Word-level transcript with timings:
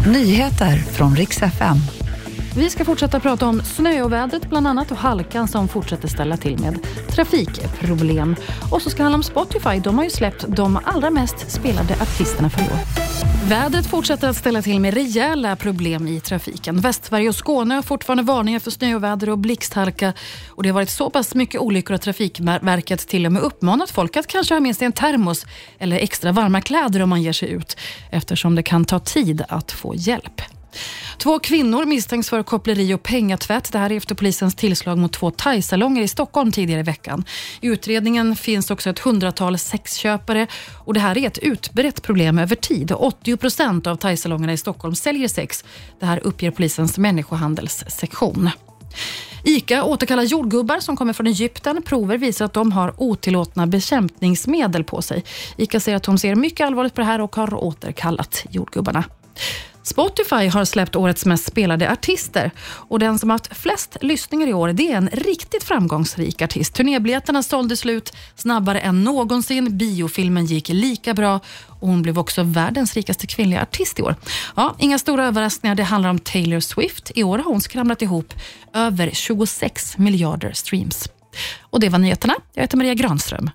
Nyheter 0.00 0.76
från 0.76 1.16
riks 1.16 1.42
FM. 1.42 1.76
Vi 2.56 2.70
ska 2.70 2.84
fortsätta 2.84 3.20
prata 3.20 3.46
om 3.46 3.62
snöovädret 3.62 4.48
bland 4.48 4.66
annat 4.66 4.90
och 4.90 4.96
halkan 4.96 5.48
som 5.48 5.68
fortsätter 5.68 6.08
ställa 6.08 6.36
till 6.36 6.58
med 6.58 6.78
trafikproblem. 7.08 8.36
Och 8.70 8.82
så 8.82 8.90
ska 8.90 8.96
det 8.96 9.02
handla 9.02 9.16
om 9.16 9.22
Spotify. 9.22 9.80
De 9.84 9.96
har 9.96 10.04
ju 10.04 10.10
släppt 10.10 10.44
de 10.48 10.78
allra 10.84 11.10
mest 11.10 11.50
spelade 11.50 11.94
artisterna 11.94 12.50
för 12.50 12.60
i 12.60 12.64
år. 12.64 13.03
Vädret 13.48 13.86
fortsätter 13.86 14.28
att 14.28 14.36
ställa 14.36 14.62
till 14.62 14.80
med 14.80 14.94
rejäla 14.94 15.56
problem 15.56 16.08
i 16.08 16.20
trafiken. 16.20 16.80
Västsverige 16.80 17.28
och 17.28 17.34
Skåne 17.34 17.74
har 17.74 17.82
fortfarande 17.82 18.22
varningar 18.22 18.58
för 18.58 18.70
snöoväder 18.70 19.28
och 19.28 19.38
blixthalka. 19.38 20.12
Och 20.48 20.62
det 20.62 20.68
har 20.68 20.74
varit 20.74 20.90
så 20.90 21.10
pass 21.10 21.34
mycket 21.34 21.60
olyckor 21.60 21.94
att 21.94 22.02
Trafikverket 22.02 23.08
till 23.08 23.26
och 23.26 23.32
med 23.32 23.42
uppmanat 23.42 23.90
folk 23.90 24.16
att 24.16 24.26
kanske 24.26 24.54
ha 24.54 24.60
med 24.60 24.76
sig 24.76 24.86
en 24.86 24.92
termos 24.92 25.46
eller 25.78 25.96
extra 25.96 26.32
varma 26.32 26.60
kläder 26.60 27.02
om 27.02 27.08
man 27.08 27.22
ger 27.22 27.32
sig 27.32 27.50
ut 27.50 27.76
eftersom 28.10 28.54
det 28.54 28.62
kan 28.62 28.84
ta 28.84 28.98
tid 28.98 29.42
att 29.48 29.72
få 29.72 29.94
hjälp. 29.94 30.53
Två 31.24 31.38
kvinnor 31.38 31.84
misstänks 31.84 32.30
för 32.30 32.42
koppleri 32.42 32.94
och 32.94 33.02
pengatvätt. 33.02 33.72
Det 33.72 33.78
här 33.78 33.92
är 33.92 33.96
efter 33.96 34.14
polisens 34.14 34.54
tillslag 34.54 34.98
mot 34.98 35.12
två 35.12 35.30
thaisalonger 35.30 36.02
i 36.02 36.08
Stockholm 36.08 36.52
tidigare 36.52 36.80
i 36.80 36.82
veckan. 36.82 37.24
I 37.60 37.66
utredningen 37.66 38.36
finns 38.36 38.70
också 38.70 38.90
ett 38.90 38.98
hundratal 38.98 39.58
sexköpare 39.58 40.46
och 40.84 40.94
det 40.94 41.00
här 41.00 41.18
är 41.18 41.26
ett 41.26 41.38
utbrett 41.38 42.02
problem 42.02 42.38
över 42.38 42.56
tid. 42.56 42.92
80 42.92 43.36
procent 43.36 43.86
av 43.86 43.96
thaisalongerna 43.96 44.52
i 44.52 44.56
Stockholm 44.56 44.94
säljer 44.94 45.28
sex. 45.28 45.64
Det 46.00 46.06
här 46.06 46.20
uppger 46.24 46.50
polisens 46.50 46.98
människohandelssektion. 46.98 48.50
ICA 49.44 49.84
återkallar 49.84 50.22
jordgubbar 50.22 50.80
som 50.80 50.96
kommer 50.96 51.12
från 51.12 51.26
Egypten. 51.26 51.82
Prover 51.82 52.18
visar 52.18 52.44
att 52.44 52.52
de 52.52 52.72
har 52.72 52.94
otillåtna 53.02 53.66
bekämpningsmedel 53.66 54.84
på 54.84 55.02
sig. 55.02 55.24
ICA 55.56 55.80
säger 55.80 55.96
att 55.96 56.02
de 56.02 56.18
ser 56.18 56.34
mycket 56.34 56.66
allvarligt 56.66 56.94
på 56.94 57.00
det 57.00 57.06
här 57.06 57.20
och 57.20 57.36
har 57.36 57.54
återkallat 57.54 58.44
jordgubbarna. 58.50 59.04
Spotify 59.82 60.48
har 60.48 60.64
släppt 60.64 60.96
årets 60.96 61.26
mest 61.26 61.46
spelade 61.46 61.90
artister 61.90 62.50
och 62.66 62.98
den 62.98 63.18
som 63.18 63.30
haft 63.30 63.56
flest 63.56 63.96
lyssningar 64.00 64.46
i 64.46 64.52
år 64.52 64.68
det 64.68 64.92
är 64.92 64.96
en 64.96 65.08
riktigt 65.12 65.64
framgångsrik 65.64 66.42
artist. 66.42 66.74
Turnébiljetterna 66.74 67.42
sålde 67.42 67.76
slut 67.76 68.12
snabbare 68.36 68.80
än 68.80 69.04
någonsin. 69.04 69.78
Biofilmen 69.78 70.46
gick 70.46 70.68
lika 70.68 71.14
bra 71.14 71.40
och 71.68 71.88
hon 71.88 72.02
blev 72.02 72.18
också 72.18 72.42
världens 72.42 72.94
rikaste 72.94 73.26
kvinnliga 73.26 73.62
artist 73.62 73.98
i 73.98 74.02
år. 74.02 74.16
Ja, 74.56 74.74
inga 74.78 74.98
stora 74.98 75.26
överraskningar, 75.26 75.74
det 75.74 75.82
handlar 75.82 76.10
om 76.10 76.18
Taylor 76.18 76.60
Swift. 76.60 77.10
I 77.14 77.22
år 77.22 77.38
har 77.38 77.44
hon 77.44 77.60
skramlat 77.60 78.02
ihop 78.02 78.34
över 78.74 79.10
26 79.12 79.98
miljarder 79.98 80.52
streams. 80.52 81.08
Och 81.60 81.80
Det 81.80 81.88
var 81.88 81.98
nyheterna. 81.98 82.34
Jag 82.54 82.62
heter 82.62 82.76
Maria 82.76 82.94
Granström. 82.94 83.50